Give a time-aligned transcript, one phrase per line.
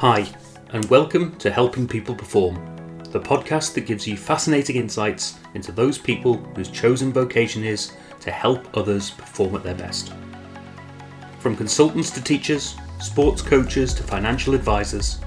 [0.00, 0.26] Hi,
[0.70, 2.54] and welcome to Helping People Perform,
[3.10, 8.30] the podcast that gives you fascinating insights into those people whose chosen vocation is to
[8.30, 10.14] help others perform at their best.
[11.40, 15.20] From consultants to teachers, sports coaches to financial advisors,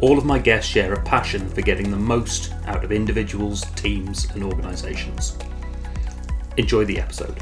[0.00, 4.28] all of my guests share a passion for getting the most out of individuals, teams,
[4.30, 5.38] and organisations.
[6.56, 7.38] Enjoy the episode.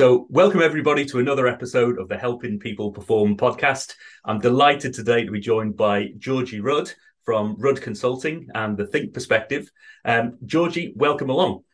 [0.00, 3.96] So, welcome everybody to another episode of the Helping People Perform podcast.
[4.24, 6.90] I'm delighted today to be joined by Georgie Rudd
[7.26, 9.70] from Rudd Consulting and the Think Perspective.
[10.06, 11.64] Um, Georgie, welcome along.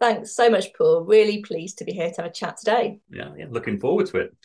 [0.00, 1.04] Thanks so much, Paul.
[1.04, 2.98] Really pleased to be here to have a chat today.
[3.08, 4.36] Yeah, yeah looking forward to it.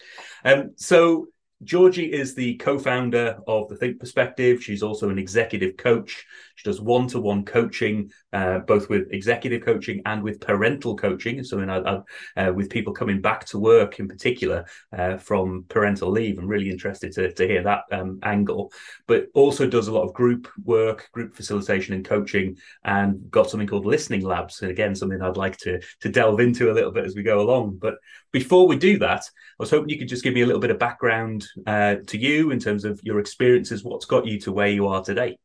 [0.44, 1.30] Um, so,
[1.64, 4.64] Georgie is the co founder of the Think Perspective.
[4.64, 6.24] She's also an executive coach.
[6.56, 11.44] She does one to one coaching, uh, both with executive coaching and with parental coaching.
[11.44, 12.02] So, in, uh,
[12.38, 14.66] uh, with people coming back to work in particular
[14.98, 16.40] uh, from parental leave.
[16.40, 18.72] I'm really interested to, to hear that um, angle.
[19.08, 23.68] But also does a lot of group work, group facilitation and coaching, and got something
[23.68, 24.62] called listening labs.
[24.62, 27.42] And again, something I'd like to, to delve into a little bit as we go
[27.42, 27.78] along.
[27.82, 27.96] But
[28.32, 30.72] before we do that, I was hoping you could just give me a little bit
[30.72, 34.68] of background uh, to you in terms of your experiences, what's got you to where
[34.68, 35.38] you are today.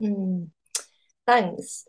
[0.00, 0.50] Mm,
[1.26, 1.84] thanks.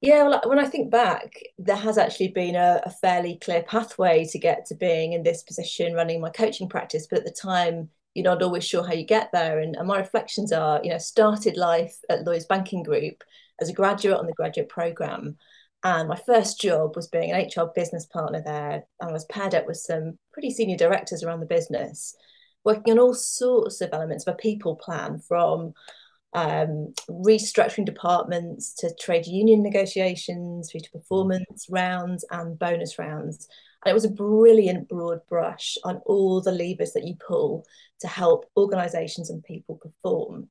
[0.00, 4.24] Yeah, well, when I think back, there has actually been a, a, fairly clear pathway
[4.26, 7.08] to get to being in this position, running my coaching practice.
[7.10, 9.58] But at the time, you're not always sure how you get there.
[9.58, 13.24] And, and my reflections are, you know, started life at Lloyds Banking Group
[13.60, 15.36] as a graduate on the graduate program.
[15.82, 18.84] And my first job was being an HR business partner there.
[19.00, 22.14] And I was paired up with some pretty senior directors around the business
[22.64, 25.72] working on all sorts of elements of a people plan from
[26.34, 33.48] um, restructuring departments to trade union negotiations through to performance rounds and bonus rounds.
[33.84, 37.64] And it was a brilliant broad brush on all the levers that you pull
[38.00, 40.48] to help organisations and people perform.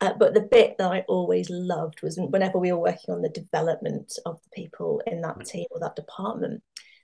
[0.00, 3.28] Uh, but the bit that I always loved was whenever we were working on the
[3.28, 6.62] development of the people in that team or that department.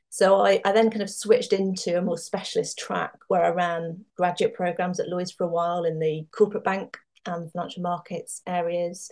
[0.09, 4.05] So I, I then kind of switched into a more specialist track where I ran
[4.17, 9.11] graduate programs at Lloyds for a while in the corporate bank and financial markets areas.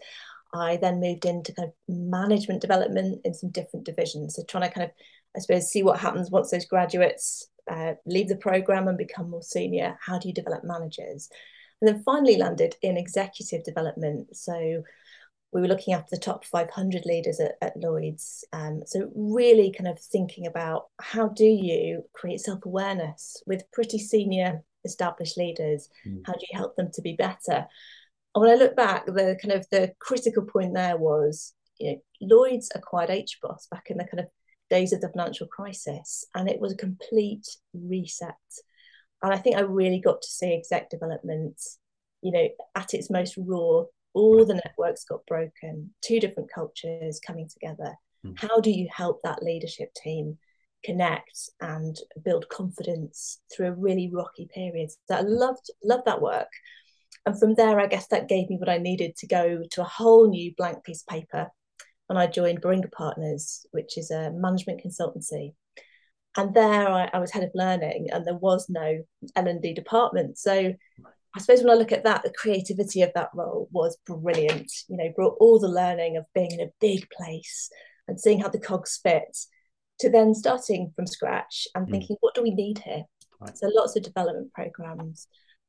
[0.54, 4.34] I then moved into kind of management development in some different divisions.
[4.34, 4.90] So trying to kind of,
[5.36, 9.42] I suppose, see what happens once those graduates uh, leave the program and become more
[9.42, 9.98] senior.
[10.00, 11.28] How do you develop managers?
[11.80, 14.34] And then finally landed in executive development.
[14.34, 14.82] So
[15.52, 18.44] we were looking after the top 500 leaders at, at Lloyds.
[18.52, 24.62] Um, so really kind of thinking about how do you create self-awareness with pretty senior
[24.84, 25.88] established leaders?
[26.06, 26.22] Mm.
[26.26, 27.66] How do you help them to be better?
[28.32, 32.70] When I look back, the kind of the critical point there was, you know, Lloyds
[32.74, 34.26] acquired HBOS back in the kind of
[34.70, 38.34] days of the financial crisis, and it was a complete reset.
[39.22, 41.60] And I think I really got to see exec development,
[42.22, 43.84] you know, at its most raw
[44.14, 47.94] all the networks got broken, two different cultures coming together.
[48.26, 48.38] Mm.
[48.38, 50.38] How do you help that leadership team
[50.84, 54.90] connect and build confidence through a really rocky period?
[54.90, 56.48] So I loved loved that work.
[57.28, 59.84] And from there, I guess that gave me what I needed to go to a
[59.84, 61.48] whole new blank piece of paper.
[62.08, 65.52] And I joined Baringa Partners, which is a management consultancy.
[66.38, 69.04] And there I, I was head of learning and there was no
[69.36, 70.38] L&D department.
[70.38, 70.72] So
[71.36, 74.72] I suppose when I look at that, the creativity of that role was brilliant.
[74.88, 77.68] You know, brought all the learning of being in a big place
[78.08, 79.36] and seeing how the cogs fit
[80.00, 81.90] to then starting from scratch and mm.
[81.90, 83.02] thinking, what do we need here?
[83.38, 83.54] Right.
[83.54, 85.28] So lots of development programs,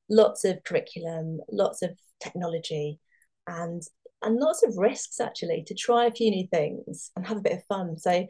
[0.09, 2.99] lots of curriculum, lots of technology,
[3.47, 3.81] and
[4.21, 7.53] and lots of risks actually to try a few new things and have a bit
[7.53, 7.97] of fun.
[7.97, 8.27] So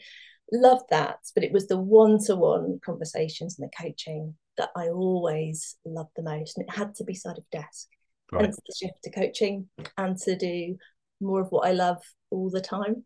[0.51, 6.11] loved that, but it was the one-to-one conversations and the coaching that I always loved
[6.15, 7.87] the most, and it had to be side of desk.
[8.31, 8.43] Right.
[8.43, 10.75] Hence the shift to coaching and to do
[11.19, 11.97] more of what I love
[12.29, 13.05] all the time.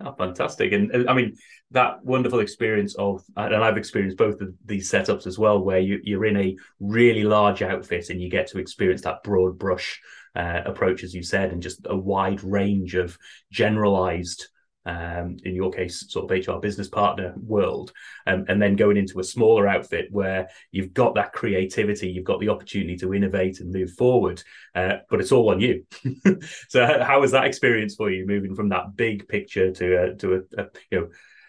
[0.00, 0.72] Oh, fantastic!
[0.72, 1.36] And I mean
[1.70, 6.00] that wonderful experience of, and I've experienced both of these setups as well, where you,
[6.02, 10.00] you're in a really large outfit and you get to experience that broad brush
[10.36, 13.16] uh, approach, as you said, and just a wide range of
[13.50, 14.48] generalized
[14.86, 17.92] um, in your case, sort of HR business partner world,
[18.26, 22.40] um, and then going into a smaller outfit where you've got that creativity, you've got
[22.40, 24.42] the opportunity to innovate and move forward,
[24.74, 25.86] uh, but it's all on you.
[26.68, 30.34] so, how was that experience for you, moving from that big picture to a, to
[30.34, 31.08] a, a you know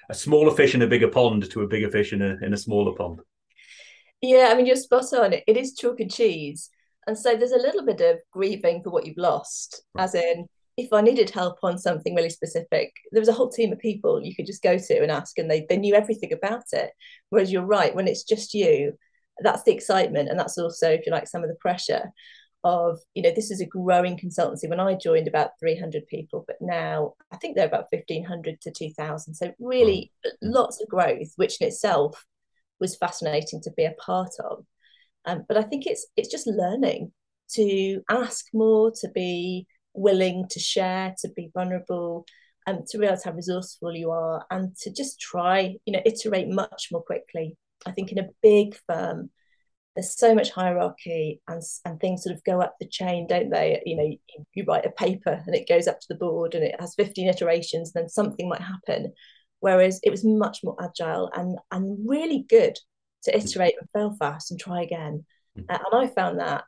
[0.09, 2.57] a smaller fish in a bigger pond to a bigger fish in a in a
[2.57, 3.19] smaller pond?
[4.21, 5.33] Yeah, I mean you're spot on.
[5.33, 6.69] It, is chalk and cheese,
[7.05, 10.03] and so there's a little bit of grieving for what you've lost, right.
[10.03, 13.71] as in if I needed help on something really specific, there was a whole team
[13.71, 16.63] of people you could just go to and ask, and they, they knew everything about
[16.73, 16.91] it.
[17.29, 18.93] Whereas you're right, when it's just you,
[19.39, 20.29] that's the excitement.
[20.29, 22.11] And that's also, if you like, some of the pressure
[22.65, 24.69] of, you know, this is a growing consultancy.
[24.69, 29.33] When I joined, about 300 people, but now I think they're about 1,500 to 2,000.
[29.33, 30.11] So, really,
[30.41, 32.25] lots of growth, which in itself
[32.79, 34.65] was fascinating to be a part of.
[35.25, 37.11] Um, but I think it's it's just learning
[37.51, 42.25] to ask more, to be willing to share, to be vulnerable,
[42.67, 46.47] and um, to realize how resourceful you are, and to just try, you know, iterate
[46.47, 47.57] much more quickly.
[47.85, 49.29] I think in a big firm,
[49.95, 53.81] there's so much hierarchy and and things sort of go up the chain, don't they?
[53.85, 54.17] You know, you,
[54.53, 57.27] you write a paper and it goes up to the board and it has 15
[57.27, 59.13] iterations, and then something might happen.
[59.59, 62.77] Whereas it was much more agile and and really good
[63.23, 65.25] to iterate and fail fast and try again.
[65.57, 65.65] Mm.
[65.69, 66.65] Uh, and I found that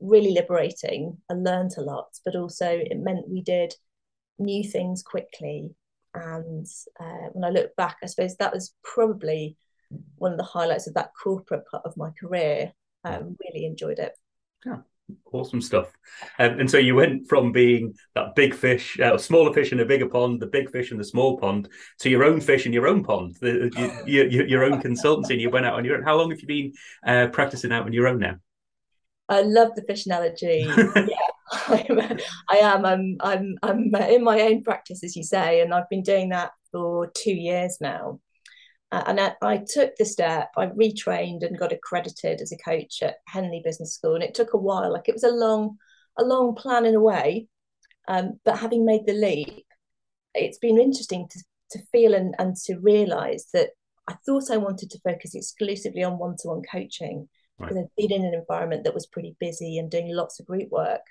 [0.00, 1.18] really liberating.
[1.30, 3.74] I learned a lot, but also it meant we did
[4.38, 5.74] new things quickly.
[6.14, 6.66] And
[6.98, 9.56] uh, when I look back, I suppose that was probably
[10.16, 12.72] one of the highlights of that corporate part of my career.
[13.04, 14.12] Um, really enjoyed it.
[14.66, 14.78] Yeah,
[15.32, 15.92] awesome stuff.
[16.38, 19.84] Um, and so you went from being that big fish, uh, smaller fish in a
[19.84, 21.68] bigger pond, the big fish in the small pond,
[22.00, 23.70] to your own fish in your own pond, the,
[24.06, 25.30] your, your, your own consultancy.
[25.30, 26.02] And you went out on your own.
[26.02, 26.72] How long have you been
[27.06, 28.36] uh, practicing out on your own now?
[29.28, 30.66] I love the fish analogy.
[30.96, 31.16] yeah,
[31.68, 32.18] I'm,
[32.50, 32.86] I am.
[32.86, 36.52] I'm, I'm, I'm in my own practice, as you say, and I've been doing that
[36.72, 38.20] for two years now.
[38.90, 40.50] Uh, and I, I, took the step.
[40.56, 44.54] I retrained and got accredited as a coach at Henley Business School, and it took
[44.54, 44.92] a while.
[44.92, 45.76] Like it was a long,
[46.18, 47.48] a long plan in a way.
[48.08, 49.66] Um, but having made the leap,
[50.34, 51.38] it's been interesting to
[51.72, 53.70] to feel and, and to realize that
[54.08, 57.28] I thought I wanted to focus exclusively on one to one coaching
[57.58, 57.72] right.
[57.72, 61.02] I've been in an environment that was pretty busy and doing lots of group work.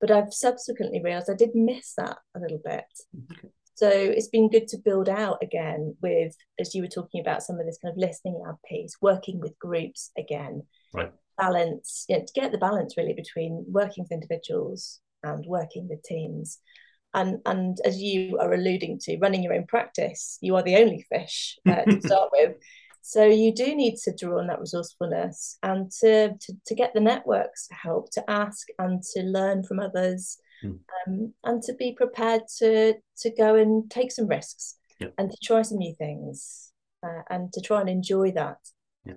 [0.00, 2.84] But I've subsequently realized I did miss that a little bit.
[3.32, 3.48] Okay.
[3.74, 7.58] So it's been good to build out again with, as you were talking about, some
[7.58, 10.64] of this kind of listening lab piece, working with groups again.
[10.92, 11.10] Right.
[11.38, 16.02] Balance, you know, to get the balance really between working with individuals and working with
[16.02, 16.58] teams.
[17.14, 21.06] And and as you are alluding to, running your own practice, you are the only
[21.08, 22.56] fish uh, to start with.
[23.02, 27.00] So you do need to draw on that resourcefulness and to, to, to get the
[27.00, 30.78] networks to help, to ask and to learn from others, mm.
[31.06, 35.14] um, and to be prepared to to go and take some risks yep.
[35.18, 38.58] and to try some new things uh, and to try and enjoy that.
[39.04, 39.14] Yeah.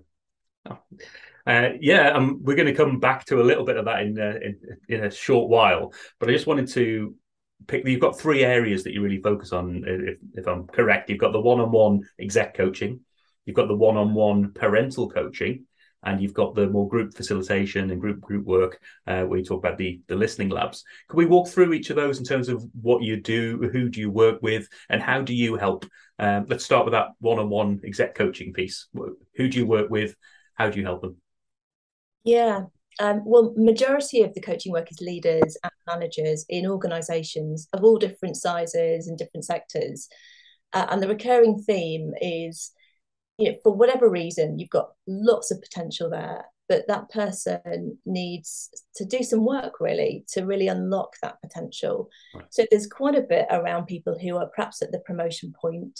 [0.70, 0.78] Oh.
[1.46, 4.18] Uh, yeah, um, we're going to come back to a little bit of that in,
[4.18, 4.58] uh, in
[4.88, 7.16] in a short while, but I just wanted to
[7.68, 7.86] pick.
[7.86, 11.10] You've got three areas that you really focus on, if, if I'm correct.
[11.10, 13.02] You've got the one-on-one exec coaching,
[13.45, 15.66] You've got the one-on-one parental coaching,
[16.06, 19.60] and you've got the more group facilitation and group group work uh, where you talk
[19.60, 20.84] about the the listening labs.
[21.10, 24.00] Can we walk through each of those in terms of what you do, who do
[24.00, 25.86] you work with, and how do you help?
[26.19, 28.88] Um, let's start with that one-on-one exec coaching piece.
[28.94, 30.16] Who do you work with?
[30.56, 31.18] How do you help them?
[32.24, 32.63] Yeah.
[33.00, 37.98] Um, well, majority of the coaching work is leaders and managers in organisations of all
[37.98, 40.10] different sizes and different sectors,
[40.74, 42.72] uh, and the recurring theme is
[43.38, 48.70] you know, for whatever reason, you've got lots of potential there, but that person needs
[48.96, 52.10] to do some work really to really unlock that potential.
[52.34, 52.46] Right.
[52.50, 56.00] So there's quite a bit around people who are perhaps at the promotion point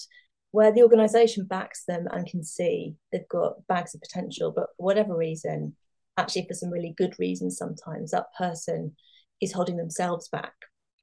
[0.52, 4.86] where the organization backs them and can see they've got bags of potential, but for
[4.86, 5.76] whatever reason,
[6.18, 8.96] actually for some really good reasons sometimes, that person
[9.42, 10.54] is holding themselves back.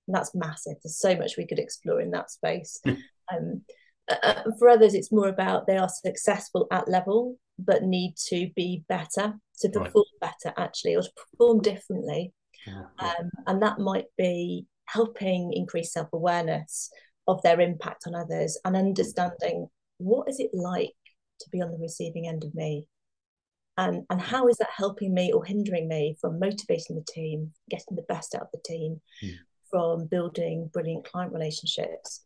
[0.07, 0.77] And that's massive.
[0.83, 2.81] There's so much we could explore in that space.
[3.33, 3.63] um,
[4.23, 8.85] uh, for others, it's more about they are successful at level but need to be
[8.89, 10.33] better, to perform right.
[10.43, 12.33] better actually, or to perform differently.
[12.67, 12.85] Yeah.
[12.99, 16.91] Um, and that might be helping increase self awareness
[17.29, 20.95] of their impact on others and understanding what is it like
[21.41, 22.87] to be on the receiving end of me
[23.77, 27.95] and and how is that helping me or hindering me from motivating the team getting
[27.95, 29.35] the best out of the team mm.
[29.71, 32.25] from building brilliant client relationships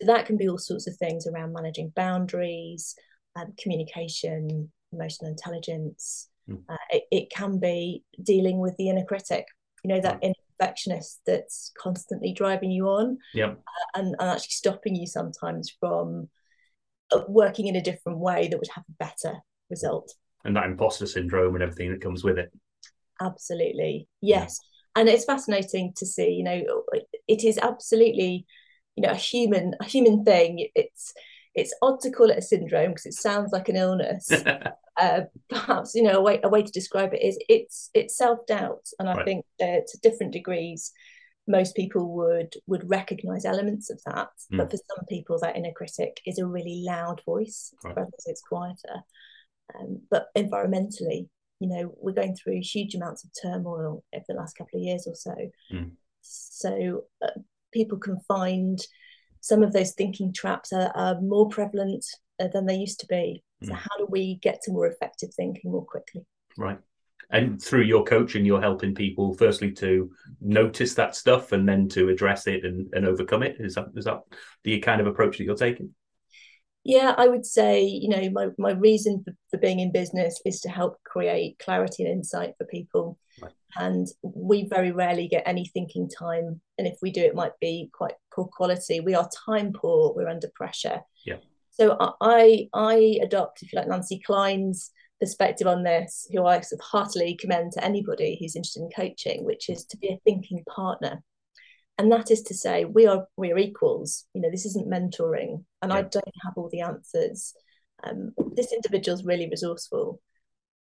[0.00, 2.94] so that can be all sorts of things around managing boundaries,
[3.34, 6.28] um, communication, emotional intelligence.
[6.48, 6.62] Mm.
[6.68, 9.46] Uh, it, it, can be dealing with the inner critic,
[9.82, 10.24] you know, that mm.
[10.24, 13.58] inner perfectionist that's constantly driving you on yep.
[13.58, 16.28] uh, and, and actually stopping you sometimes from
[17.10, 19.38] uh, working in a different way that would have a better
[19.70, 20.12] result.
[20.44, 22.52] And that imposter syndrome and everything that comes with it.
[23.20, 24.08] Absolutely.
[24.20, 24.60] Yes.
[24.60, 25.00] Yeah.
[25.00, 26.62] And it's fascinating to see, you know,
[27.26, 28.46] it is absolutely
[28.96, 31.14] you know a human a human thing it's
[31.54, 34.30] it's odd to call it a syndrome because it sounds like an illness
[35.00, 38.86] uh, perhaps you know a way, a way to describe it is it's it's self-doubt
[38.98, 39.24] and i right.
[39.24, 40.92] think uh, to different degrees
[41.48, 44.58] most people would would recognize elements of that Mm.
[44.58, 47.94] but for some people that inner critic is a really loud voice Right.
[47.94, 48.96] for it's quieter
[49.74, 51.28] um, but environmentally
[51.60, 55.06] you know we're going through huge amounts of turmoil over the last couple of years
[55.06, 55.34] or so
[55.72, 55.92] Mm.
[56.22, 57.38] so uh,
[57.78, 58.78] people can find
[59.40, 62.04] some of those thinking traps are, are more prevalent
[62.40, 63.76] uh, than they used to be so Mm.
[63.86, 66.22] how do we get to more effective thinking more quickly
[66.58, 66.78] Right.
[67.30, 72.08] And through your coaching, you're helping people firstly to notice that stuff and then to
[72.08, 73.56] address it and, and overcome it.
[73.58, 74.20] Is that is that
[74.62, 75.90] the kind of approach that you're taking?
[76.88, 80.60] Yeah, I would say, you know, my, my reason for, for being in business is
[80.60, 83.18] to help create clarity and insight for people.
[83.42, 83.50] Right.
[83.76, 86.60] And we very rarely get any thinking time.
[86.78, 89.00] And if we do, it might be quite poor quality.
[89.00, 91.00] We are time poor, we're under pressure.
[91.24, 91.38] Yeah.
[91.72, 96.80] So I I adopt, if you like, Nancy Kline's perspective on this, who I sort
[96.80, 100.62] of heartily commend to anybody who's interested in coaching, which is to be a thinking
[100.72, 101.20] partner
[101.98, 104.24] and that is to say we are we are equals.
[104.34, 105.64] You know this isn't mentoring.
[105.82, 107.54] And i don't have all the answers.
[108.04, 110.20] Um, this individual's really resourceful.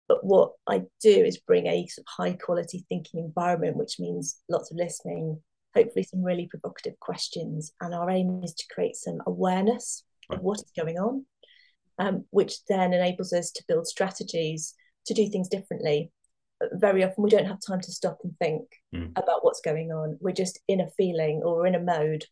[0.08, 4.40] But what i do is bring a sort of high quality thinking environment which means
[4.50, 5.42] lots of listening
[5.76, 7.74] hopefully some really provocative questions.
[7.80, 10.38] And our aim is to create some awareness Right.
[10.38, 11.26] of what is going on
[11.98, 14.76] um, which then enables us to build strategies
[15.08, 16.12] to do things differently
[16.74, 18.64] very often we don't have time to stop and think
[18.94, 19.12] Mm.
[19.16, 20.18] about what's going on.
[20.20, 22.26] We're just in a feeling or we're in a mode,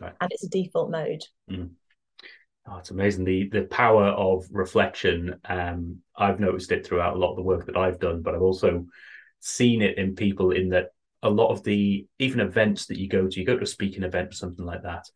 [0.00, 0.14] Right.
[0.20, 1.22] and it's a default mode.
[2.64, 5.40] Oh, it's amazing the the power of reflection.
[5.44, 8.42] Um, I've noticed it throughout a lot of the work that I've done, but I've
[8.42, 8.86] also
[9.40, 10.90] seen it in people in that
[11.24, 14.04] a lot of the even events that you go to, you go to a speaking
[14.04, 15.08] event or something like that.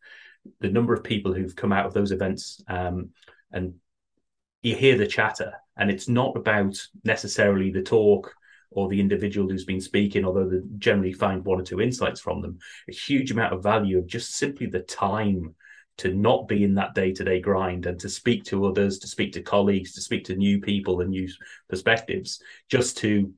[0.59, 3.11] The number of people who've come out of those events um,
[3.51, 3.75] and
[4.61, 8.33] you hear the chatter, and it's not about necessarily the talk
[8.71, 12.41] or the individual who's been speaking, although they generally find one or two insights from
[12.41, 12.57] them.
[12.89, 15.55] A huge amount of value of just simply the time
[15.97, 19.41] to not be in that day-to-day grind and to speak to others to speak to
[19.41, 21.27] colleagues to speak to new people and new
[21.69, 23.33] perspectives just to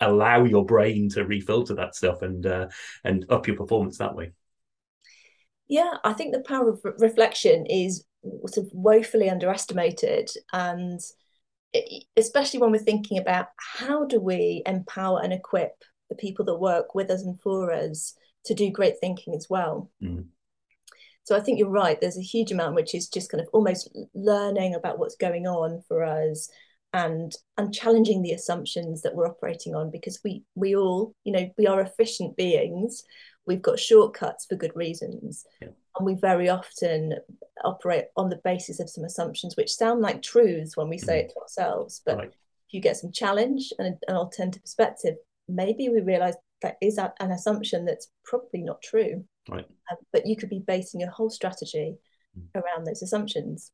[0.00, 2.68] allow your brain to refilter that stuff and uh,
[3.04, 4.30] and up your performance that way
[5.68, 8.04] Yeah, I think the power of re- reflection is
[8.46, 11.00] sort of woefully underestimated, and
[12.16, 15.72] especially when we're thinking about how do we empower and equip
[16.08, 19.90] the people that work with us and for us to do great thinking as well.
[20.02, 20.26] Mm.
[21.24, 22.00] So I think you're right.
[22.00, 25.82] There's a huge amount which is just kind of almost learning about what's going on
[25.88, 26.48] for us
[26.92, 31.50] and and challenging the assumptions that we're operating on because we we all, you know,
[31.58, 33.02] we are efficient beings.
[33.46, 35.44] We've got shortcuts for good reasons.
[35.62, 35.68] Yeah.
[35.98, 37.14] And we very often
[37.64, 41.30] operate on the basis of some assumptions which sound like truths when we say it
[41.34, 42.02] to ourselves.
[42.04, 42.28] But right
[42.68, 45.14] if you get some challenge and an alternative perspective,
[45.48, 49.24] maybe we realize that is an assumption that's probably not true.
[49.48, 51.96] right Um, but you could be basing your whole strategy
[52.36, 52.60] Mm.
[52.60, 53.72] around those assumptions.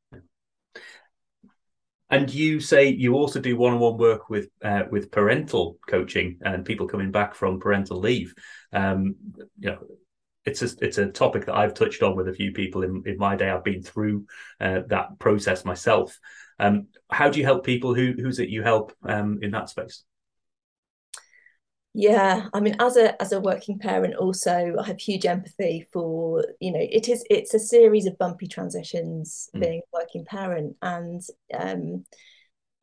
[2.12, 6.86] And you say you also do one-on-one work with uh, with parental coaching and people
[6.86, 8.34] coming back from parental leave
[8.72, 9.16] um
[9.58, 9.78] you know
[10.44, 13.16] it's a it's a topic that I've touched on with a few people in, in
[13.16, 13.48] my day.
[13.48, 14.26] I've been through
[14.60, 16.18] uh, that process myself.
[16.58, 17.94] Um, how do you help people?
[17.94, 20.04] Who who's it you help um, in that space?
[21.94, 26.42] Yeah, I mean, as a as a working parent, also I have huge empathy for
[26.58, 29.60] you know it is it's a series of bumpy transitions Mm.
[29.60, 31.20] being a working parent, and
[31.52, 32.06] um,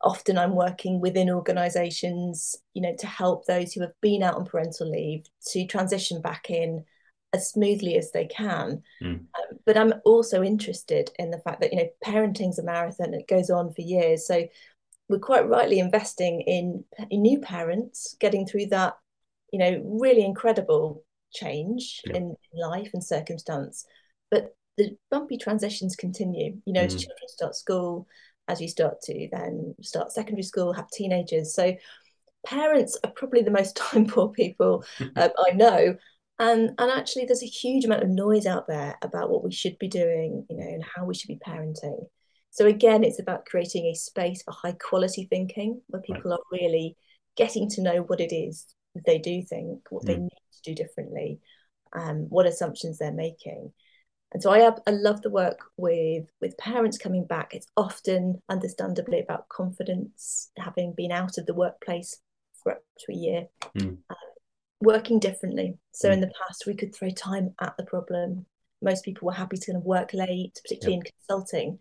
[0.01, 4.45] often I'm working within organisations, you know, to help those who have been out on
[4.45, 6.85] parental leave to transition back in
[7.33, 8.83] as smoothly as they can.
[9.01, 9.25] Mm.
[9.25, 13.27] Um, but I'm also interested in the fact that you know parenting's a marathon; it
[13.27, 14.27] goes on for years.
[14.27, 14.47] So
[15.09, 18.95] we're quite rightly investing in, in new parents getting through that,
[19.51, 22.15] you know, really incredible change Yeah.
[22.15, 23.85] in life and circumstance.
[24.31, 26.99] But the bumpy transitions continue, you know, as Mm.
[27.01, 28.07] children start school,
[28.47, 31.53] as you start to then start secondary school, have teenagers.
[31.53, 31.75] So
[32.45, 34.83] parents are probably the most time poor people
[35.15, 35.97] uh, I know.
[36.41, 39.77] And, and actually, there's a huge amount of noise out there about what we should
[39.77, 42.07] be doing, you know, and how we should be parenting.
[42.59, 46.97] So again, it's about creating a space for high quality thinking where people are really
[47.37, 48.65] getting to know what it is
[49.05, 50.23] they do think, what they Mm.
[50.23, 51.39] need to do differently,
[51.93, 53.71] um, what assumptions they're making.
[54.33, 57.53] And so I have, I love the work with with parents coming back.
[57.53, 62.19] It's often understandably about confidence, having been out of the workplace
[62.61, 63.99] for up to a year, Mm.
[64.09, 64.17] um,
[64.81, 65.77] working differently.
[65.93, 66.13] So Mm.
[66.15, 68.47] in the past, we could throw time at the problem.
[68.81, 71.79] Most people were happy to kind of work late, particularly in consulting.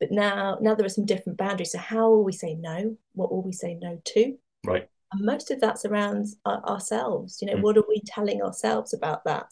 [0.00, 1.72] But now, now there are some different boundaries.
[1.72, 2.96] So how will we say no?
[3.14, 4.36] What will we say no to?
[4.64, 4.88] Right.
[5.12, 7.38] And most of that's around our, ourselves.
[7.40, 7.62] You know, Mm.
[7.62, 9.50] what are we telling ourselves about that?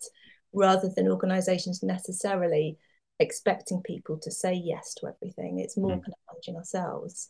[0.56, 2.78] rather than organizations necessarily
[3.20, 5.60] expecting people to say yes to everything.
[5.60, 6.02] It's more mm.
[6.02, 7.28] kind of managing ourselves.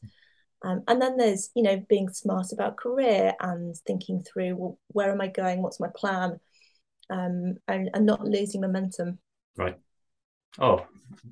[0.63, 5.11] Um, and then there's, you know, being smart about career and thinking through, well, where
[5.11, 5.61] am I going?
[5.61, 6.41] What's my plan?
[7.11, 9.19] Um, and, and not losing momentum.
[9.57, 9.79] Right.
[10.59, 10.87] Oh,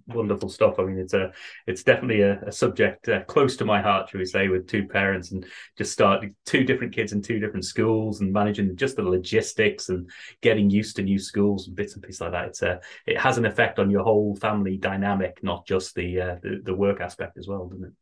[0.09, 0.79] wonderful stuff.
[0.79, 1.33] I mean, it's a
[1.67, 4.87] it's definitely a, a subject uh, close to my heart, shall we say, with two
[4.87, 9.03] parents and just starting two different kids in two different schools and managing just the
[9.03, 10.11] logistics and
[10.43, 12.49] getting used to new schools and bits and pieces like that.
[12.49, 16.37] It's a it has an effect on your whole family dynamic, not just the uh,
[16.43, 17.93] the, the work aspect as well, doesn't it?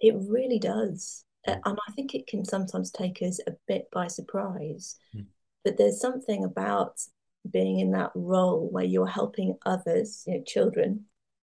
[0.00, 1.60] It really does, mm.
[1.64, 4.96] and I think it can sometimes take us a bit by surprise.
[5.16, 5.26] Mm.
[5.64, 7.00] But there's something about
[7.50, 11.04] being in that role where you're helping others, you know, children,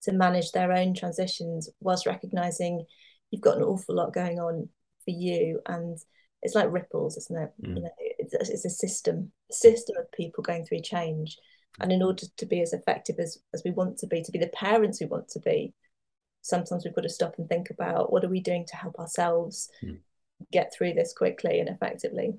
[0.03, 2.86] to manage their own transitions whilst recognizing
[3.29, 4.69] you've got an awful lot going on
[5.05, 5.60] for you.
[5.65, 5.98] And
[6.41, 7.51] it's like ripples isn't it?
[7.63, 7.75] Mm.
[7.75, 11.38] you know it's, it's, a system a system of people going through change.
[11.79, 14.39] And in order to be as effective as, as we want to be to be
[14.39, 15.74] the parents we want to be
[16.41, 19.69] sometimes we've got to stop and think about what are we doing to help ourselves
[19.83, 19.98] mm.
[20.51, 22.33] get through this quickly and effectively.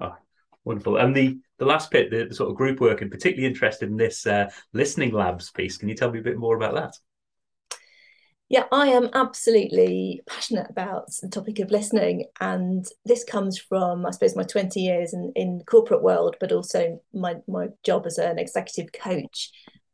[0.00, 0.16] Oh,
[0.64, 0.96] Wonderful.
[0.96, 3.96] And the the last bit, the, the sort of group work, and particularly interested in
[3.96, 5.76] this uh, listening labs piece.
[5.76, 6.96] Can you tell me a bit more about that?
[8.48, 14.10] Yeah, I am absolutely passionate about the topic of listening, and this comes from, I
[14.10, 18.38] suppose, my twenty years in in corporate world, but also my my job as an
[18.38, 19.50] executive coach.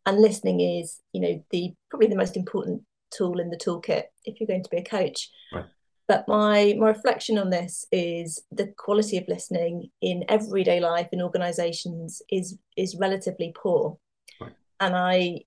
[0.06, 4.40] And listening is, you know, the probably the most important tool in the toolkit if
[4.40, 5.30] you're going to be a coach.
[5.52, 5.66] Right.
[6.08, 11.20] But my my reflection on this is the quality of listening in everyday life in
[11.20, 13.98] organisations is is relatively poor,
[14.40, 14.52] right.
[14.80, 15.40] and I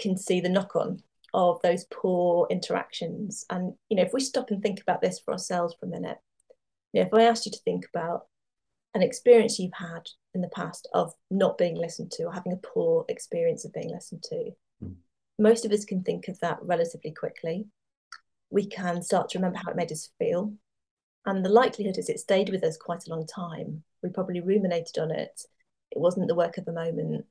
[0.00, 1.02] can see the knock on
[1.34, 3.44] of those poor interactions.
[3.48, 6.18] And you know, if we stop and think about this for ourselves for a minute,
[6.92, 8.26] you know, if I asked you to think about
[8.94, 12.66] an experience you've had in the past of not being listened to or having a
[12.66, 14.50] poor experience of being listened to,
[14.82, 14.94] mm.
[15.38, 17.68] most of us can think of that relatively quickly
[18.50, 20.52] we can start to remember how it made us feel.
[21.26, 23.82] And the likelihood is it stayed with us quite a long time.
[24.02, 25.42] We probably ruminated on it.
[25.90, 27.26] It wasn't the work of the moment.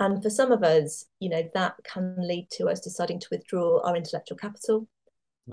[0.00, 3.80] And for some of us, you know, that can lead to us deciding to withdraw
[3.82, 4.88] our intellectual capital,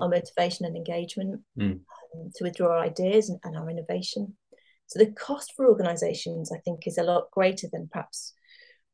[0.00, 1.72] our motivation and engagement, mm.
[1.72, 4.36] um, to withdraw our ideas and, and our innovation.
[4.88, 8.34] So the cost for organizations, I think, is a lot greater than perhaps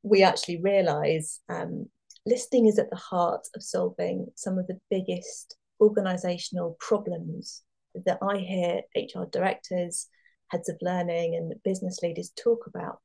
[0.02, 1.40] we actually realize.
[1.48, 1.88] Um,
[2.26, 7.62] listening is at the heart of solving some of the biggest organizational problems
[8.06, 10.08] that I hear HR directors,
[10.48, 12.98] heads of learning, and business leaders talk about.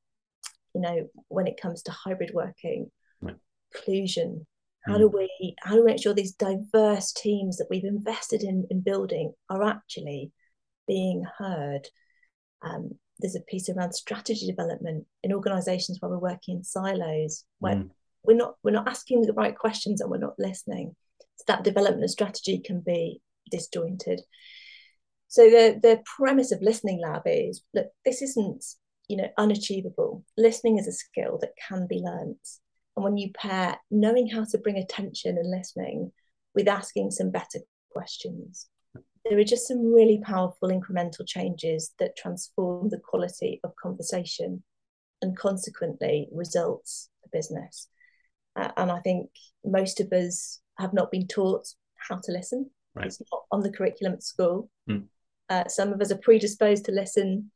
[0.73, 3.35] You know, when it comes to hybrid working, right.
[3.73, 4.47] inclusion,
[4.85, 4.99] how mm.
[4.99, 8.81] do we how do we make sure these diverse teams that we've invested in in
[8.81, 10.31] building are actually
[10.87, 11.87] being heard?
[12.63, 17.75] Um, there's a piece around strategy development in organizations where we're working in silos, where
[17.75, 17.89] mm.
[18.23, 20.95] we're not we're not asking the right questions and we're not listening
[21.47, 24.21] that development strategy can be disjointed.
[25.27, 28.63] So the the premise of Listening Lab is that this isn't
[29.07, 30.23] you know unachievable.
[30.37, 32.47] Listening is a skill that can be learnt,
[32.95, 36.11] and when you pair knowing how to bring attention and listening
[36.55, 37.59] with asking some better
[37.91, 38.67] questions,
[39.25, 44.63] there are just some really powerful incremental changes that transform the quality of conversation
[45.21, 47.87] and consequently results for business.
[48.55, 49.29] Uh, and I think
[49.65, 51.67] most of us have not been taught
[52.09, 52.69] how to listen.
[52.95, 53.07] Right.
[53.07, 54.69] It's not on the curriculum at school.
[54.89, 55.05] Mm.
[55.49, 57.51] Uh, some of us are predisposed to listen,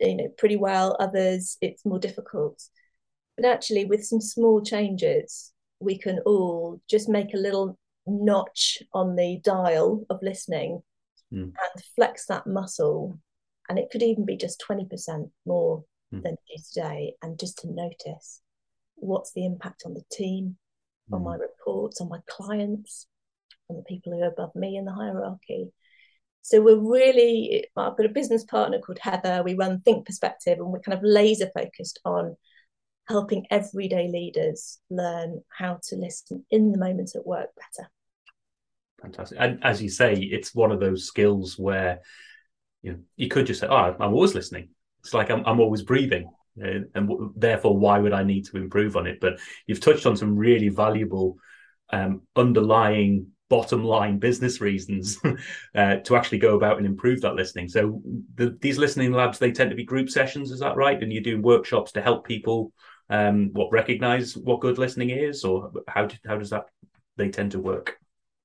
[0.00, 0.96] you know, pretty well.
[1.00, 2.62] Others, it's more difficult.
[3.36, 9.16] But actually, with some small changes, we can all just make a little notch on
[9.16, 10.82] the dial of listening
[11.32, 11.44] mm.
[11.44, 13.18] and flex that muscle.
[13.68, 16.22] And it could even be just 20% more mm.
[16.22, 17.14] than it is today.
[17.22, 18.42] And just to notice
[18.96, 20.56] what's the impact on the team.
[21.12, 21.40] On my mm.
[21.40, 23.06] reports, on my clients,
[23.68, 25.72] on the people who are above me in the hierarchy.
[26.42, 29.42] So we're really, I've got a business partner called Heather.
[29.44, 32.36] We run Think Perspective and we're kind of laser focused on
[33.08, 37.90] helping everyday leaders learn how to listen in the moment at work better.
[39.02, 39.38] Fantastic.
[39.40, 42.00] And as you say, it's one of those skills where
[42.82, 44.70] you know you could just say, "Oh, I'm always listening."
[45.00, 46.30] It's like I'm, I'm always breathing
[46.62, 49.20] and, and therefore why would I need to improve on it?
[49.20, 51.36] But you've touched on some really valuable
[51.90, 55.18] um, underlying bottom line business reasons
[55.74, 57.68] uh, to actually go about and improve that listening.
[57.68, 58.00] So
[58.36, 61.02] the, these listening labs they tend to be group sessions, is that right?
[61.02, 62.72] And you're doing workshops to help people
[63.10, 66.66] um, what recognize what good listening is, or how do, how does that
[67.16, 67.98] they tend to work?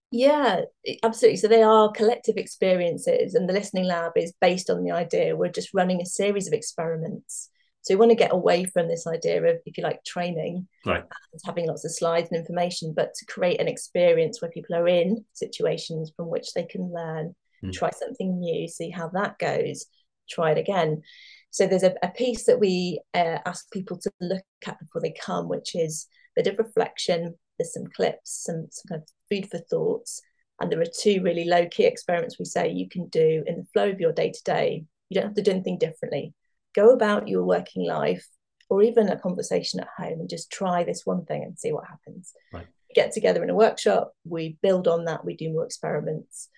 [0.09, 0.61] Yeah,
[1.03, 1.37] absolutely.
[1.37, 5.49] So they are collective experiences, and the listening lab is based on the idea we're
[5.49, 7.49] just running a series of experiments
[7.85, 11.03] So we want to get away from this idea of, if you like, training right.
[11.03, 14.87] and having lots of slides and information, but to create an experience where people are
[14.87, 17.71] in situations from which they can learn, mm.
[17.71, 19.85] try something new, see how that goes,
[20.27, 21.03] try it again.
[21.51, 25.13] So there's a, a piece that we uh, ask people to look at before they
[25.21, 27.35] come, which is a bit of reflection.
[27.59, 30.23] There's some clips, some, some kind of food for thoughts.
[30.59, 33.67] And there are two really low key experiments we say you can do in the
[33.73, 34.85] flow of your day to day.
[35.09, 36.33] You don't have to do anything differently
[36.75, 38.27] go about your working life
[38.69, 41.87] or even a conversation at home and just try this one thing and see what
[41.87, 42.33] happens.
[42.51, 42.67] Right.
[42.93, 46.49] Get together in a workshop, we build on that, we do more experiments.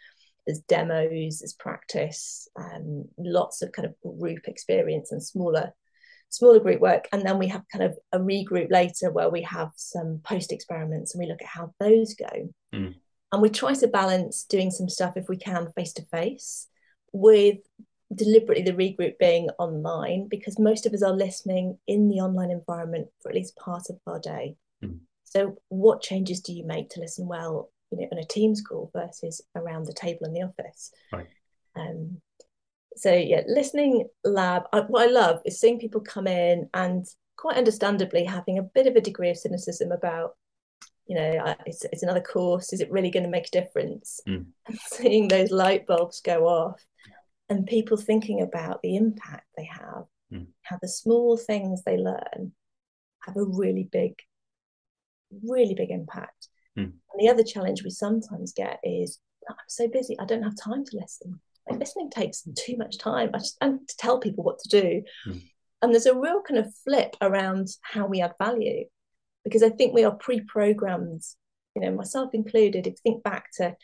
[0.45, 5.73] There's demos, there's practice, um, lots of kind of group experience and smaller
[6.29, 9.71] smaller group work and then we have kind of a regroup later where we have
[9.77, 12.93] some post experiments and we look at how those go mm.
[13.31, 16.67] and we try to balance doing some stuff if we can face to face
[17.13, 17.59] with
[18.13, 23.07] deliberately the regroup being online because most of us are listening in the online environment
[23.21, 24.55] for at least part of our day.
[24.83, 24.99] Mm.
[25.23, 28.89] So, what changes do you make to listen well, you know, on a Teams call
[28.93, 30.91] versus around the table in the office?
[31.11, 31.27] Right.
[31.75, 32.21] Um,
[32.95, 34.63] so yeah, listening lab.
[34.73, 38.87] I, what I love is seeing people come in and quite understandably having a bit
[38.87, 40.35] of a degree of cynicism about,
[41.05, 42.73] you know, it's it's another course.
[42.73, 44.19] Is it really going to make a difference?
[44.27, 44.45] Mm.
[44.67, 46.83] And seeing those light bulbs go off
[47.49, 50.47] and people thinking about the impact they have, mm.
[50.63, 52.51] how the small things they learn
[53.25, 54.13] have a really big,
[55.43, 56.49] really big impact.
[56.77, 56.83] Mm.
[56.83, 60.83] And the other challenge we sometimes get is I'm so busy, I don't have time
[60.85, 61.39] to listen.
[61.69, 63.31] Like listening takes too much time.
[63.33, 65.03] I just and to tell people what to do.
[65.27, 65.41] Mm.
[65.81, 68.85] And there's a real kind of flip around how we add value.
[69.43, 71.21] Because I think we are pre-programmed,
[71.75, 73.75] you know, myself included, if you think back to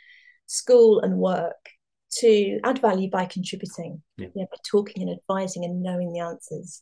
[0.45, 1.69] school and work,
[2.19, 4.28] to add value by contributing, yeah.
[4.34, 6.82] you know, by talking and advising and knowing the answers.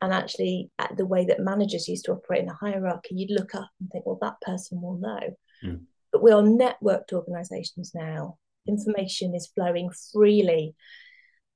[0.00, 3.54] And actually, at the way that managers used to operate in a hierarchy, you'd look
[3.54, 5.20] up and think, well, that person will know.
[5.64, 5.82] Mm.
[6.12, 8.38] But we are networked organizations now.
[8.68, 10.74] Information is flowing freely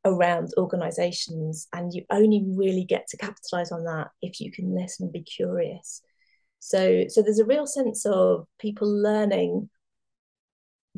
[0.05, 5.05] around organizations, and you only really get to capitalize on that if you can listen
[5.05, 6.03] and be curious.
[6.61, 9.69] So, so there's a real sense of people learning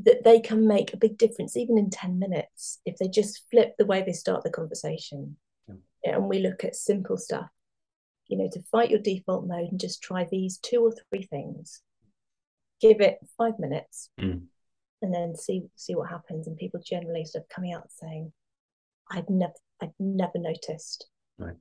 [0.04, 3.74] that they can make a big difference even in 10 minutes if they just flip
[3.78, 5.36] the way they start the conversation.
[6.04, 6.16] Yeah.
[6.16, 7.50] and we look at simple stuff
[8.30, 11.82] you know to fight your default mode and just try these two or three things.
[12.80, 14.40] Give it five minutes mm.
[15.02, 16.46] and then see see what happens.
[16.46, 18.32] And people generally sort of coming out saying
[19.10, 21.08] i'd never i'd never noticed.
[21.38, 21.56] Right.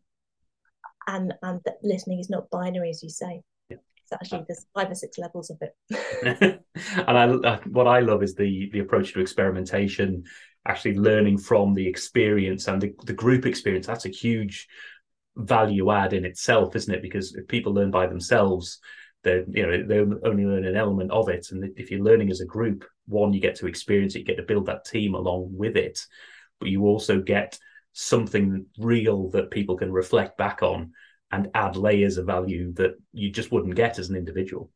[1.07, 3.41] And and that listening is not binary as you say
[4.11, 6.63] it's actually there's five or six levels of it.
[7.07, 10.23] and I, what I love is the the approach to experimentation,
[10.67, 13.87] actually learning from the experience and the, the group experience.
[13.87, 14.67] That's a huge
[15.35, 17.01] value add in itself, isn't it?
[17.01, 18.79] Because if people learn by themselves,
[19.23, 22.41] they you know they only learn an element of it, and if you're learning as
[22.41, 25.49] a group, one you get to experience it, you get to build that team along
[25.51, 25.99] with it,
[26.59, 27.59] but you also get
[27.93, 30.93] something real that people can reflect back on
[31.31, 34.71] and add layers of value that you just wouldn't get as an individual.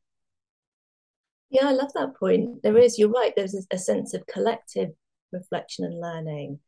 [1.49, 2.63] Yeah, I love that point.
[2.63, 4.89] There is, you're right, there's a, sense of collective
[5.31, 6.59] reflection and learning.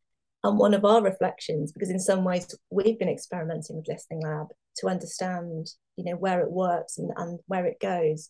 [0.43, 4.47] And one of our reflections, because in some ways we've been experimenting with Listening Lab
[4.77, 5.67] to understand,
[5.97, 8.29] you know, where it works and, and where it goes.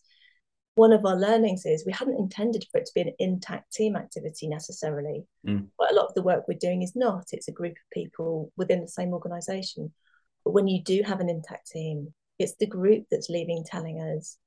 [0.76, 3.96] One of our learnings is we hadn't intended for it to be an intact team
[3.96, 5.24] activity necessarily.
[5.46, 5.66] Mm.
[5.78, 7.26] But a lot of the work we're doing is not.
[7.32, 9.92] It's a group of people within the same organization
[10.46, 14.38] but when you do have an intact team, it's the group that's leaving telling us,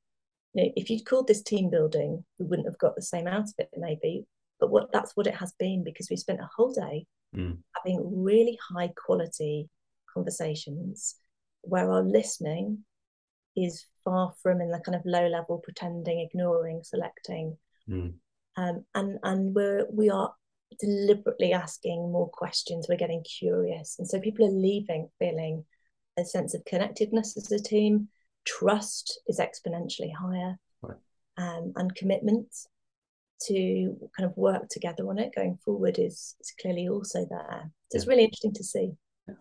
[0.53, 3.43] you know, if you'd called this team building, we wouldn't have got the same out
[3.43, 4.25] of it, maybe.
[4.61, 7.57] But what that's what it has been because we spent a whole day mm.
[7.75, 9.67] having really high quality
[10.13, 11.15] conversations
[11.63, 12.85] where our listening
[13.57, 17.57] is far from in the kind of low level pretending, ignoring, selecting.
[17.89, 18.13] Mm.
[18.55, 20.33] Um, and and we're we are
[20.79, 22.87] deliberately asking more questions.
[22.87, 25.65] We're getting curious, and so people are leaving feeling
[26.19, 28.07] a sense of connectedness as a team.
[28.45, 30.97] Trust is exponentially higher, right.
[31.37, 32.47] um, and commitment
[33.47, 37.71] to kind of work together on it going forward is, is clearly also there.
[37.91, 38.91] So it's really interesting to see.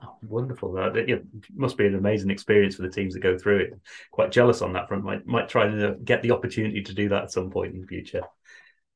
[0.03, 0.73] Oh, wonderful!
[0.73, 3.81] That it must be an amazing experience for the teams that go through it.
[4.11, 5.03] Quite jealous on that front.
[5.05, 7.87] Might might try to get the opportunity to do that at some point in the
[7.87, 8.23] future.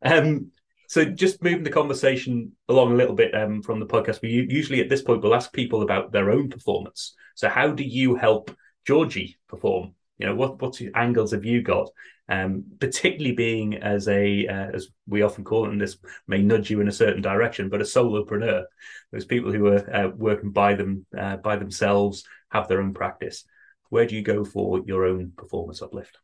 [0.05, 0.51] Um,
[0.92, 4.83] so just moving the conversation along a little bit um, from the podcast, we usually
[4.83, 7.14] at this point we'll ask people about their own performance.
[7.35, 8.55] So how do you help
[8.87, 9.94] Georgie perform?
[10.18, 11.88] You know, what what angles have you got?
[12.28, 16.70] Um, particularly being as a uh, as we often call it, and this may nudge
[16.70, 18.64] you in a certain direction, but a solopreneur.
[19.12, 23.46] Those people who are uh, working by them uh, by themselves, have their own practice.
[23.88, 26.18] Where do you go for your own performance uplift?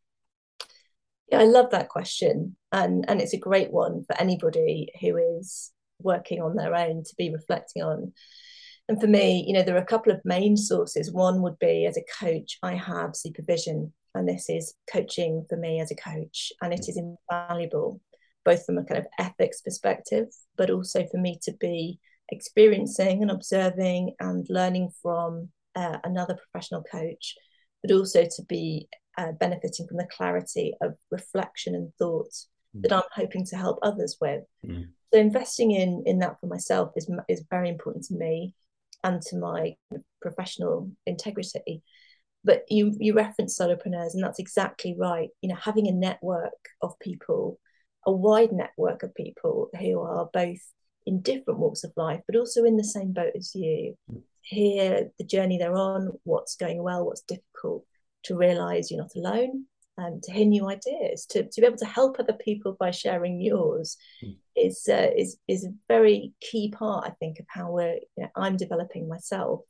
[1.31, 2.57] Yeah, I love that question.
[2.73, 7.15] And and it's a great one for anybody who is working on their own to
[7.17, 8.13] be reflecting on.
[8.89, 11.13] And for me, you know, there are a couple of main sources.
[11.13, 15.81] One would be as a coach, I have supervision, and this is coaching for me
[15.81, 18.01] as a coach, and it is invaluable,
[18.45, 21.99] both from a kind of ethics perspective, but also for me to be
[22.31, 27.35] experiencing and observing and learning from uh, another professional coach,
[27.83, 32.33] but also to be uh, benefiting from the clarity of reflection and thought
[32.77, 32.83] mm.
[32.83, 34.45] that I'm hoping to help others with.
[34.65, 34.89] Mm.
[35.13, 38.55] So investing in in that for myself is is very important to me
[39.03, 39.75] and to my
[40.21, 41.83] professional integrity.
[42.45, 45.29] But you you reference solopreneurs, and that's exactly right.
[45.43, 47.59] You know, having a network of people,
[48.07, 50.61] a wide network of people who are both
[51.07, 53.97] in different walks of life, but also in the same boat as you.
[54.49, 57.85] Hear the journey they're on, what's going well, what's difficult,
[58.25, 59.67] to realize you're not alone,
[59.99, 63.41] um, to hear new ideas, to, to be able to help other people by sharing
[63.41, 64.37] yours mm.
[64.57, 68.29] is, uh, is, is a very key part, I think, of how we're, you know,
[68.37, 69.61] I'm developing myself.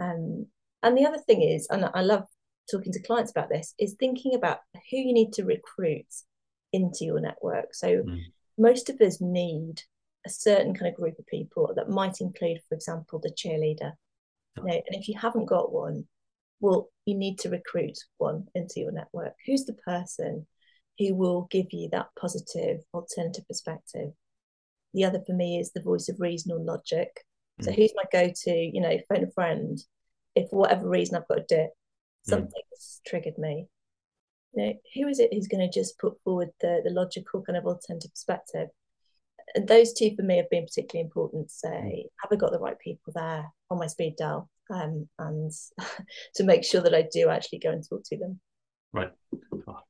[0.00, 0.46] Um,
[0.82, 2.24] and the other thing is, and I love
[2.70, 4.58] talking to clients about this, is thinking about
[4.90, 6.06] who you need to recruit
[6.72, 7.74] into your network.
[7.74, 8.22] So mm.
[8.56, 9.82] most of us need
[10.26, 13.92] a certain kind of group of people that might include, for example, the cheerleader.
[14.56, 16.06] You know, and if you haven't got one,
[16.60, 19.34] well, you need to recruit one into your network.
[19.46, 20.46] Who's the person
[20.98, 24.12] who will give you that positive alternative perspective?
[24.94, 27.24] The other for me is the voice of reason or logic.
[27.62, 27.74] So mm.
[27.74, 29.78] who's my go-to, you know, phone a friend
[30.34, 31.70] if for whatever reason I've got a dip,
[32.22, 32.52] something's
[33.00, 33.04] mm.
[33.06, 33.66] triggered me.
[34.54, 37.56] You know, who is it who's going to just put forward the, the logical kind
[37.56, 38.68] of alternative perspective?
[39.54, 41.50] And those two for me have been particularly important.
[41.50, 42.04] Say, mm.
[42.20, 44.48] have I got the right people there on my speed dial?
[44.72, 45.52] um, and
[46.34, 48.40] to make sure that I do actually go and talk to them.
[48.92, 49.12] Right.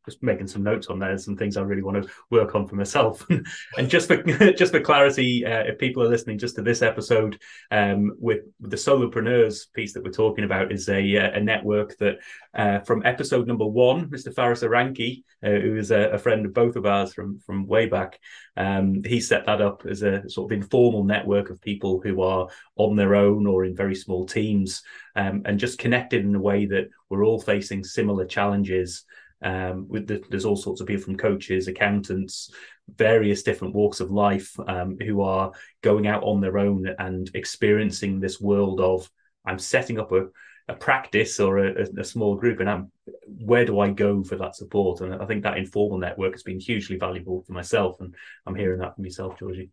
[0.05, 1.17] Just making some notes on there.
[1.19, 3.25] Some things I really want to work on for myself.
[3.79, 7.41] and just for just for clarity, uh, if people are listening just to this episode,
[7.71, 11.97] um, with, with, the solopreneurs piece that we're talking about is a uh, a network
[11.99, 12.19] that
[12.55, 14.35] uh, from episode number one, Mr.
[14.35, 17.87] Faris Aranki, uh, who is a, a, friend of both of ours from from way
[17.87, 18.19] back,
[18.57, 22.49] um, he set that up as a sort of informal network of people who are
[22.77, 24.83] on their own or in very small teams,
[25.17, 29.05] um, and just connected in a way that we're all facing similar challenges.
[29.43, 32.53] Um, with the, there's all sorts of people from coaches, accountants,
[32.97, 35.53] various different walks of life um, who are
[35.83, 39.11] going out on their own and experiencing this world of
[39.45, 40.27] I'm setting up a,
[40.69, 42.93] a practice or a, a, small group and I'm
[43.27, 45.01] where do I go for that support?
[45.01, 48.15] And I think that informal network has been hugely valuable for myself and
[48.47, 49.71] I'm hearing that from yourself, Georgie.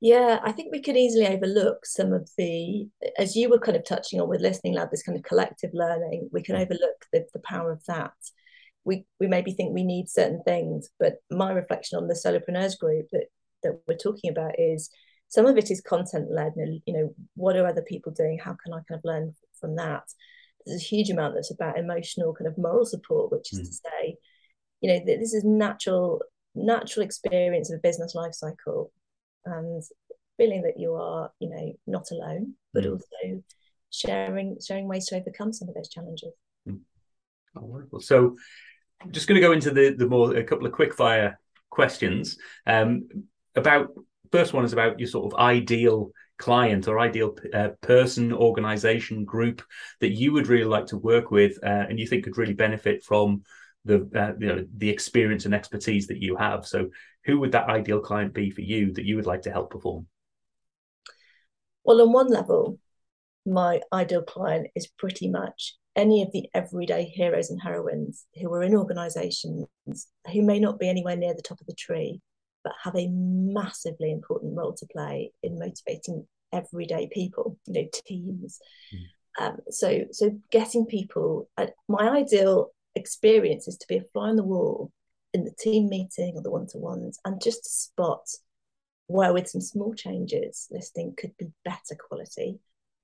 [0.00, 2.86] Yeah, I think we could easily overlook some of the,
[3.18, 6.28] as you were kind of touching on with Listening Lab, this kind of collective learning.
[6.32, 6.60] We can mm.
[6.60, 8.12] overlook the, the power of that.
[8.86, 13.06] We we maybe think we need certain things, but my reflection on the solopreneurs group
[13.12, 13.26] that
[13.62, 14.88] that we're talking about is
[15.28, 16.52] some of it is content led.
[16.56, 18.38] and You know, what are other people doing?
[18.38, 20.04] How can I kind of learn from that?
[20.64, 23.64] There's a huge amount that's about emotional kind of moral support, which is mm.
[23.64, 24.16] to say,
[24.80, 26.22] you know, this is natural
[26.54, 28.90] natural experience of a business life cycle
[29.44, 29.82] and
[30.38, 32.92] feeling that you are, you know, not alone, but mm.
[32.92, 33.42] also
[33.90, 36.32] sharing sharing ways to overcome some of those challenges.
[36.68, 36.80] Mm.
[37.56, 38.00] Oh, wonderful.
[38.00, 38.36] So,
[39.02, 41.38] I'm just going to go into the the more a couple of quick fire
[41.70, 43.08] questions um,
[43.54, 43.88] about.
[44.32, 49.62] First one is about your sort of ideal client or ideal uh, person, organization, group
[50.00, 53.04] that you would really like to work with, uh, and you think could really benefit
[53.04, 53.42] from
[53.84, 56.66] the uh, you know the experience and expertise that you have.
[56.66, 56.90] So,
[57.24, 60.06] who would that ideal client be for you that you would like to help perform?
[61.84, 62.78] Well, on one level,
[63.46, 68.62] my ideal client is pretty much any of the everyday heroes and heroines who are
[68.62, 69.66] in organisations
[70.32, 72.20] who may not be anywhere near the top of the tree,
[72.62, 78.60] but have a massively important role to play in motivating everyday people, you know, teams.
[78.94, 79.46] Mm.
[79.46, 81.48] Um, so, so getting people.
[81.56, 84.92] Uh, my ideal experience is to be a fly on the wall
[85.32, 88.26] in the team meeting or the one to ones and just to spot
[89.06, 92.58] where, with some small changes, listening could be better quality.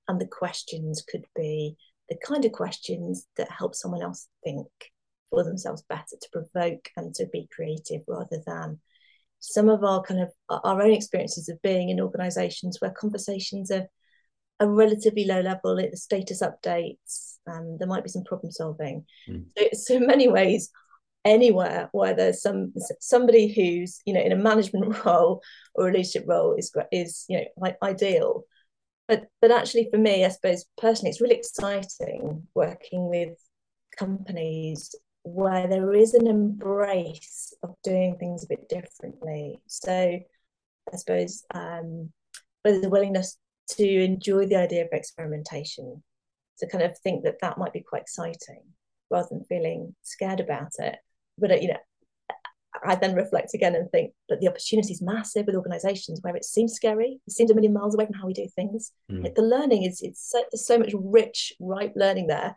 [0.07, 1.77] And the questions could be
[2.09, 4.67] the kind of questions that help someone else think
[5.29, 8.79] for themselves better, to provoke and to be creative rather than
[9.39, 13.87] some of our kind of our own experiences of being in organizations where conversations are
[14.59, 19.05] a relatively low level, the status updates, and there might be some problem solving.
[19.29, 19.45] Mm.
[19.57, 20.69] So, so in many ways,
[21.25, 25.41] anywhere where there's some somebody who's you know in a management role
[25.75, 28.43] or a leadership role is is you know like ideal
[29.07, 33.37] but but actually for me, I suppose personally, it's really exciting working with
[33.97, 39.61] companies where there is an embrace of doing things a bit differently.
[39.67, 42.11] So I suppose um,
[42.63, 43.37] there's a willingness
[43.69, 46.03] to enjoy the idea of experimentation,
[46.59, 48.63] to kind of think that that might be quite exciting
[49.09, 50.97] rather than feeling scared about it.
[51.37, 51.77] But you know,
[52.85, 56.45] I then reflect again and think that the opportunity is massive with organisations where it
[56.45, 58.91] seems scary, it seems a million miles away from how we do things.
[59.11, 59.33] Mm.
[59.35, 62.55] The learning is it's so, there's so much rich, ripe learning there.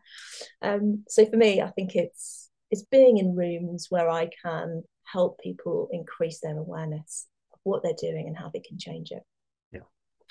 [0.62, 5.39] Um, so for me, I think it's it's being in rooms where I can help
[5.39, 9.23] people increase their awareness of what they're doing and how they can change it.
[9.73, 9.81] Yeah,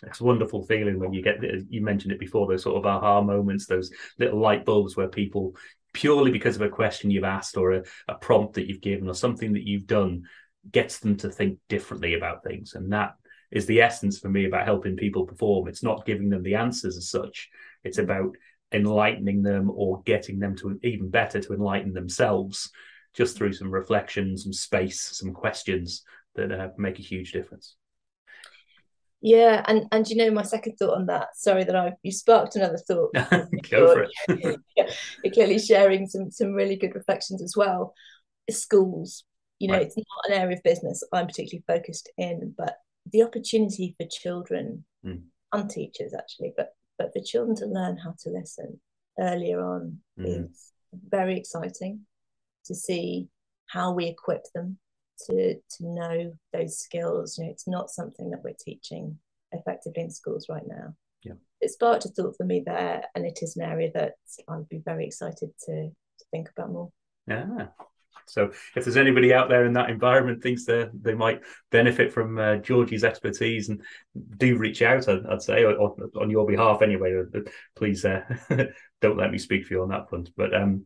[0.04, 1.38] it's a wonderful feeling when you get
[1.70, 5.56] you mentioned it before those sort of aha moments, those little light bulbs where people
[5.96, 9.16] purely because of a question you've asked or a, a prompt that you've given or
[9.16, 10.24] something that you've done
[10.70, 12.74] gets them to think differently about things.
[12.76, 13.14] And that
[13.50, 15.70] is the essence for me about helping people perform.
[15.70, 17.50] It's not giving them the answers as such.
[17.86, 18.36] It's about
[18.72, 22.72] enlightening them or getting them to even better to enlighten themselves
[23.14, 26.04] just through some reflection some space some questions
[26.34, 27.76] that uh, make a huge difference
[29.26, 31.30] yeah, and and you know my second thought on that.
[31.36, 33.12] Sorry that I you sparked another thought.
[33.72, 34.60] Go for it.
[34.78, 37.96] yeah, clearly sharing some some really good reflections as well.
[38.52, 39.24] Schools,
[39.58, 39.88] you know, right.
[39.88, 42.78] it's not an area of business I'm particularly focused in, but
[43.12, 45.24] the opportunity for children mm.
[45.52, 48.80] and teachers actually, but but for children to learn how to listen
[49.20, 50.52] earlier on mm.
[50.52, 50.72] is
[51.10, 52.02] very exciting
[52.66, 53.28] to see
[53.66, 54.78] how we equip them
[55.28, 57.38] to to know those skills.
[57.38, 59.18] You know, it's not something that we're teaching
[59.52, 60.96] effectively in schools right now.
[61.24, 61.34] Yeah.
[61.62, 64.14] It sparked a thought for me there, and it is an area that
[64.48, 66.92] I'd be very excited to, to think about more.
[67.28, 67.68] Yeah.
[68.28, 72.38] So if there's anybody out there in that environment thinks they they might benefit from
[72.38, 73.82] uh, Georgie's expertise, and
[74.38, 77.14] do reach out, I'd, I'd say, or, or on your behalf anyway.
[77.76, 78.22] Please uh,
[79.02, 80.32] don't let me speak for you on that front.
[80.36, 80.86] But um,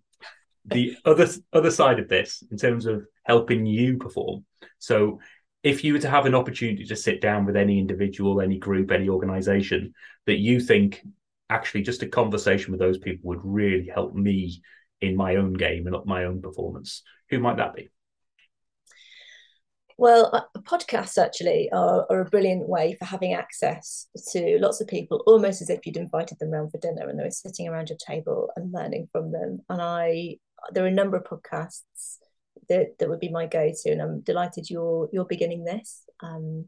[0.66, 4.44] the other other side of this in terms of helping you perform
[4.80, 5.20] so
[5.62, 8.90] if you were to have an opportunity to sit down with any individual any group
[8.90, 9.94] any organization
[10.26, 11.06] that you think
[11.48, 14.62] actually just a conversation with those people would really help me
[15.00, 17.88] in my own game and up my own performance who might that be
[20.00, 24.88] well, uh, podcasts actually are, are, a brilliant way for having access to lots of
[24.88, 27.90] people, almost as if you'd invited them around for dinner and they were sitting around
[27.90, 29.60] your table and learning from them.
[29.68, 30.38] And I
[30.72, 32.18] there are a number of podcasts
[32.70, 36.04] that, that would be my go-to and I'm delighted you're you're beginning this.
[36.22, 36.66] Um,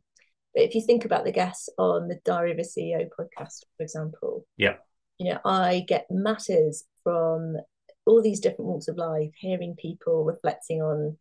[0.53, 3.83] but if you think about the guests on the Diary of a CEO podcast for
[3.83, 4.75] example yeah.
[5.17, 7.57] you know I get matters from
[8.05, 11.17] all these different walks of life hearing people reflecting on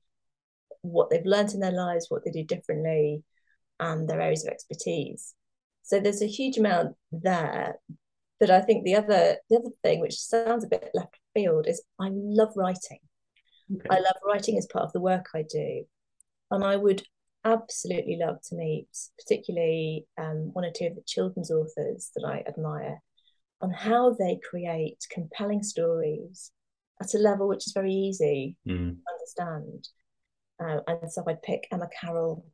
[0.83, 3.23] what they've learned in their lives what they do differently
[3.81, 5.35] and their areas of expertise.
[5.83, 7.77] So there's a huge amount there.
[8.39, 11.83] But I think the other the other thing, which sounds a bit left field, is
[11.99, 13.01] I love writing.
[13.73, 13.89] Okay.
[13.91, 15.85] I love writing as part of the work I do,
[16.51, 17.03] and I would
[17.45, 22.45] absolutely love to meet, particularly um, one or two of the children's authors that I
[22.49, 23.01] admire,
[23.61, 26.51] on how they create compelling stories
[27.01, 28.97] at a level which is very easy mm.
[28.97, 29.89] to understand.
[30.63, 32.45] Uh, and so I'd pick Emma Carroll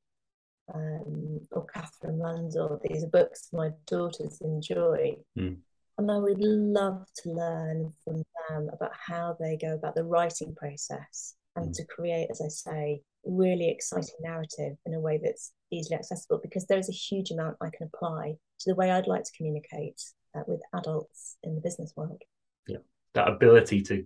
[0.73, 2.81] um, or Katherine Rundell.
[2.83, 5.17] These are books my daughters enjoy.
[5.39, 5.59] Mm.
[5.99, 10.55] And I would love to learn from them about how they go about the writing
[10.55, 11.73] process and mm.
[11.75, 16.67] to create, as I say, really exciting narrative in a way that's easily accessible because
[16.67, 20.01] there is a huge amount I can apply to the way I'd like to communicate
[20.37, 22.23] uh, with adults in the business world.
[22.67, 22.79] Yeah,
[23.15, 24.05] that ability to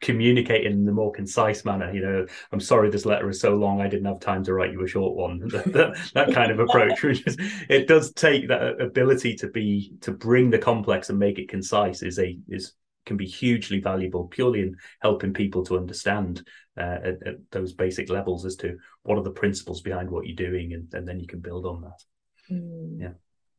[0.00, 3.80] communicate in the more concise manner you know i'm sorry this letter is so long
[3.80, 7.02] i didn't have time to write you a short one that, that, kind of approach
[7.02, 7.36] which is
[7.68, 12.02] it does take that ability to be to bring the complex and make it concise
[12.02, 12.72] is a is
[13.06, 16.42] can be hugely valuable purely in helping people to understand
[16.76, 20.36] uh, at, at, those basic levels as to what are the principles behind what you're
[20.36, 23.00] doing and, and then you can build on that mm.
[23.00, 23.12] yeah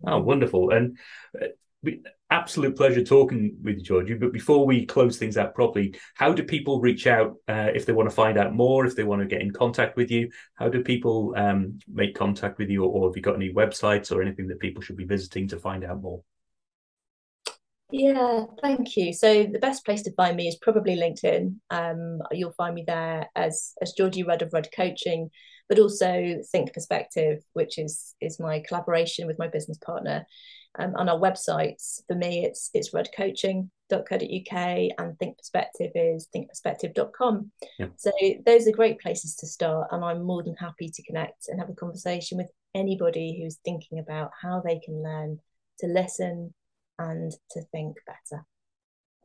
[0.07, 0.97] oh wonderful and
[1.41, 1.47] uh,
[2.29, 4.13] absolute pleasure talking with you, Georgie.
[4.13, 7.93] But before we close things out properly, how do people reach out uh, if they
[7.93, 10.29] want to find out more, if they want to get in contact with you?
[10.55, 14.11] How do people um, make contact with you, or, or have you got any websites
[14.11, 16.21] or anything that people should be visiting to find out more?
[17.91, 19.13] Yeah, thank you.
[19.13, 21.55] So the best place to find me is probably LinkedIn.
[21.69, 25.29] Um, you'll find me there as as Georgie Rudd of Rudd Coaching,
[25.67, 30.25] but also Think Perspective, which is is my collaboration with my business partner
[30.79, 32.01] um, on our websites.
[32.07, 37.51] For me, it's it's ruddcoaching.co.uk and Think Perspective is thinkperspective.com.
[37.77, 37.87] Yeah.
[37.97, 38.11] So
[38.45, 41.69] those are great places to start, and I'm more than happy to connect and have
[41.69, 45.39] a conversation with anybody who's thinking about how they can learn
[45.79, 46.53] to listen,
[47.09, 48.45] and to think better.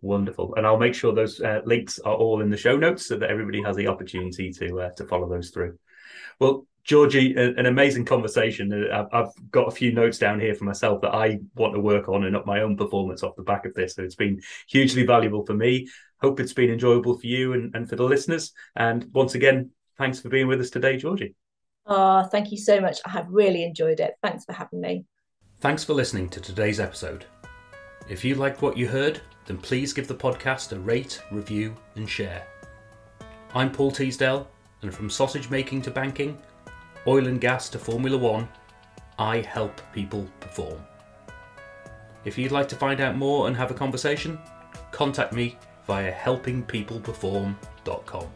[0.03, 3.17] Wonderful, and I'll make sure those uh, links are all in the show notes so
[3.17, 5.79] that everybody has the opportunity to uh, to follow those through.
[6.39, 8.73] Well, Georgie, an amazing conversation.
[8.73, 12.09] Uh, I've got a few notes down here for myself that I want to work
[12.09, 13.97] on and up my own performance off the back of this.
[13.97, 15.89] So it's been hugely valuable for me.
[16.21, 18.53] Hope it's been enjoyable for you and, and for the listeners.
[18.77, 21.35] And once again, thanks for being with us today, Georgie.
[21.87, 23.01] Oh, thank you so much.
[23.05, 24.15] I have really enjoyed it.
[24.23, 25.07] Thanks for having me.
[25.59, 27.27] Thanks for listening to today's episode.
[28.09, 32.09] If you liked what you heard, then please give the podcast a rate, review, and
[32.09, 32.47] share.
[33.53, 34.47] I'm Paul Teasdale,
[34.83, 36.39] and from sausage making to banking,
[37.09, 38.49] oil and gas to Formula One,
[39.19, 40.79] I help people perform.
[42.25, 44.39] If you'd like to find out more and have a conversation,
[44.93, 48.27] contact me via helpingpeopleperform.com.